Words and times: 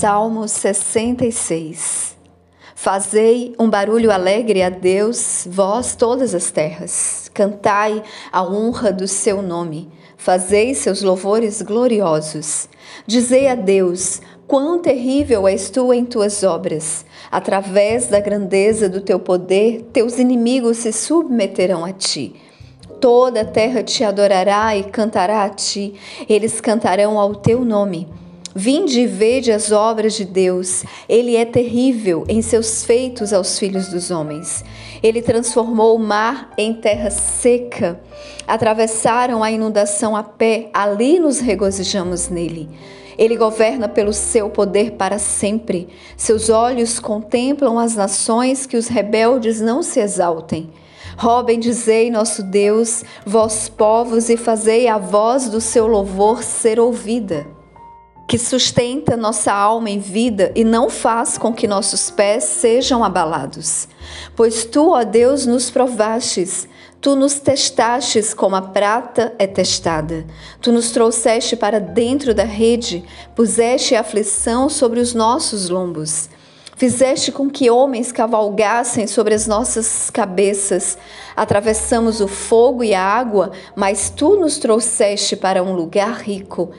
Salmo 0.00 0.48
66 0.48 2.16
Fazei 2.74 3.54
um 3.58 3.68
barulho 3.68 4.10
alegre 4.10 4.62
a 4.62 4.70
Deus, 4.70 5.46
vós 5.46 5.94
todas 5.94 6.34
as 6.34 6.50
terras. 6.50 7.30
Cantai 7.34 8.02
a 8.32 8.42
honra 8.42 8.94
do 8.94 9.06
seu 9.06 9.42
nome. 9.42 9.90
Fazei 10.16 10.74
seus 10.74 11.02
louvores 11.02 11.60
gloriosos. 11.60 12.66
Dizei 13.06 13.46
a 13.46 13.54
Deus: 13.54 14.22
quão 14.46 14.78
terrível 14.78 15.46
és 15.46 15.68
tu 15.68 15.92
em 15.92 16.06
tuas 16.06 16.42
obras. 16.42 17.04
Através 17.30 18.06
da 18.06 18.20
grandeza 18.20 18.88
do 18.88 19.02
teu 19.02 19.20
poder, 19.20 19.82
teus 19.92 20.18
inimigos 20.18 20.78
se 20.78 20.94
submeterão 20.94 21.84
a 21.84 21.92
ti. 21.92 22.36
Toda 23.02 23.42
a 23.42 23.44
terra 23.44 23.82
te 23.82 24.02
adorará 24.02 24.74
e 24.74 24.84
cantará 24.84 25.44
a 25.44 25.50
ti. 25.50 25.92
Eles 26.26 26.58
cantarão 26.58 27.18
ao 27.18 27.34
teu 27.34 27.62
nome. 27.62 28.08
Vinde 28.54 29.02
e 29.02 29.06
vede 29.06 29.52
as 29.52 29.70
obras 29.70 30.14
de 30.14 30.24
Deus. 30.24 30.82
Ele 31.08 31.36
é 31.36 31.44
terrível 31.44 32.24
em 32.28 32.42
seus 32.42 32.84
feitos 32.84 33.32
aos 33.32 33.56
filhos 33.60 33.88
dos 33.88 34.10
homens. 34.10 34.64
Ele 35.00 35.22
transformou 35.22 35.94
o 35.94 36.00
mar 36.00 36.50
em 36.58 36.74
terra 36.74 37.10
seca. 37.10 38.00
Atravessaram 38.48 39.44
a 39.44 39.52
inundação 39.52 40.16
a 40.16 40.24
pé, 40.24 40.68
ali 40.74 41.20
nos 41.20 41.38
regozijamos 41.38 42.28
nele. 42.28 42.68
Ele 43.16 43.36
governa 43.36 43.88
pelo 43.88 44.12
seu 44.12 44.50
poder 44.50 44.92
para 44.92 45.18
sempre. 45.18 45.88
Seus 46.16 46.50
olhos 46.50 46.98
contemplam 46.98 47.78
as 47.78 47.94
nações 47.94 48.66
que 48.66 48.76
os 48.76 48.88
rebeldes 48.88 49.60
não 49.60 49.80
se 49.80 50.00
exaltem. 50.00 50.70
Ó, 51.22 51.40
bendizei 51.40 52.10
nosso 52.10 52.42
Deus, 52.42 53.04
vós 53.24 53.68
povos, 53.68 54.28
e 54.28 54.36
fazei 54.36 54.88
a 54.88 54.98
voz 54.98 55.48
do 55.48 55.60
seu 55.60 55.86
louvor 55.86 56.42
ser 56.42 56.80
ouvida 56.80 57.59
que 58.30 58.38
sustenta 58.38 59.16
nossa 59.16 59.52
alma 59.52 59.90
em 59.90 59.98
vida 59.98 60.52
e 60.54 60.62
não 60.62 60.88
faz 60.88 61.36
com 61.36 61.52
que 61.52 61.66
nossos 61.66 62.12
pés 62.12 62.44
sejam 62.44 63.02
abalados. 63.02 63.88
Pois 64.36 64.64
tu, 64.64 64.90
ó 64.90 65.02
Deus, 65.02 65.46
nos 65.46 65.68
provastes, 65.68 66.68
tu 67.00 67.16
nos 67.16 67.40
testastes 67.40 68.32
como 68.32 68.54
a 68.54 68.62
prata 68.62 69.34
é 69.36 69.48
testada. 69.48 70.24
Tu 70.62 70.70
nos 70.70 70.92
trouxeste 70.92 71.56
para 71.56 71.80
dentro 71.80 72.32
da 72.32 72.44
rede, 72.44 73.02
puseste 73.34 73.96
a 73.96 74.00
aflição 74.02 74.68
sobre 74.68 75.00
os 75.00 75.12
nossos 75.12 75.68
lombos. 75.68 76.30
Fizeste 76.76 77.32
com 77.32 77.50
que 77.50 77.68
homens 77.68 78.12
cavalgassem 78.12 79.08
sobre 79.08 79.34
as 79.34 79.48
nossas 79.48 80.08
cabeças. 80.08 80.96
Atravessamos 81.34 82.20
o 82.20 82.28
fogo 82.28 82.84
e 82.84 82.94
a 82.94 83.02
água, 83.02 83.50
mas 83.74 84.08
tu 84.08 84.36
nos 84.36 84.56
trouxeste 84.56 85.34
para 85.34 85.64
um 85.64 85.74
lugar 85.74 86.20
rico. 86.20 86.70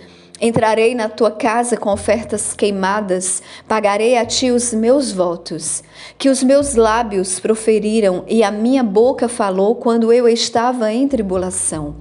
Entrarei 0.43 0.95
na 0.95 1.07
tua 1.07 1.29
casa 1.29 1.77
com 1.77 1.91
ofertas 1.91 2.55
queimadas, 2.55 3.43
pagarei 3.67 4.17
a 4.17 4.25
ti 4.25 4.49
os 4.49 4.73
meus 4.73 5.11
votos, 5.11 5.83
que 6.17 6.29
os 6.29 6.41
meus 6.41 6.73
lábios 6.73 7.39
proferiram 7.39 8.25
e 8.27 8.43
a 8.43 8.49
minha 8.49 8.83
boca 8.83 9.29
falou 9.29 9.75
quando 9.75 10.11
eu 10.11 10.27
estava 10.27 10.91
em 10.91 11.07
tribulação. 11.07 11.93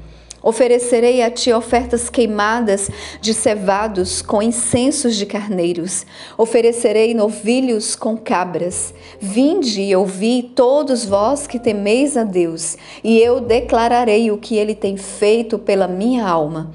Oferecerei 0.42 1.20
a 1.20 1.30
ti 1.30 1.52
ofertas 1.52 2.08
queimadas 2.08 2.90
de 3.20 3.34
cevados 3.34 4.22
com 4.22 4.42
incensos 4.42 5.16
de 5.16 5.26
carneiros. 5.26 6.06
Oferecerei 6.38 7.12
novilhos 7.12 7.94
com 7.94 8.16
cabras. 8.16 8.94
Vinde 9.20 9.82
e 9.82 9.94
ouvi 9.94 10.50
todos 10.56 11.04
vós 11.04 11.46
que 11.46 11.58
temeis 11.58 12.16
a 12.16 12.24
Deus, 12.24 12.78
e 13.04 13.18
eu 13.18 13.38
declararei 13.38 14.30
o 14.30 14.38
que 14.38 14.56
ele 14.56 14.74
tem 14.74 14.96
feito 14.96 15.58
pela 15.58 15.86
minha 15.86 16.26
alma. 16.26 16.70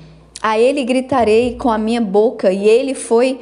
A 0.47 0.59
ele 0.59 0.83
gritarei 0.83 1.55
com 1.55 1.71
a 1.71 1.77
minha 1.79 1.99
boca, 1.99 2.53
e 2.53 2.69
ele 2.69 2.93
foi 2.93 3.39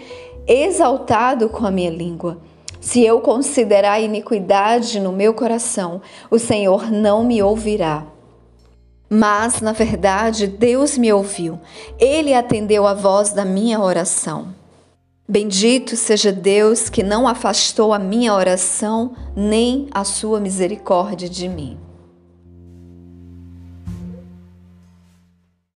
exaltado 0.48 1.50
com 1.50 1.66
a 1.66 1.70
minha 1.70 1.90
língua. 1.90 2.38
Se 2.80 3.04
eu 3.04 3.20
considerar 3.20 4.00
iniquidade 4.00 5.02
no 5.02 5.12
meu 5.12 5.34
coração, 5.34 6.02
o 6.32 6.40
Senhor 6.40 6.90
não 6.90 7.26
me 7.26 7.44
ouvirá. 7.44 8.08
Mas, 9.10 9.60
na 9.60 9.74
verdade, 9.74 10.48
Deus 10.48 10.98
me 10.98 11.12
ouviu. 11.12 11.60
Ele 12.00 12.34
atendeu 12.34 12.88
a 12.88 12.94
voz 12.94 13.34
da 13.34 13.44
minha 13.44 13.82
oração. 13.82 14.56
Bendito 15.28 15.98
seja 15.98 16.32
Deus 16.32 16.88
que 16.88 17.04
não 17.04 17.28
afastou 17.28 17.92
a 17.92 18.00
minha 18.00 18.34
oração, 18.34 19.12
nem 19.36 19.90
a 19.92 20.06
sua 20.06 20.40
misericórdia 20.40 21.28
de 21.28 21.50
mim. 21.50 21.78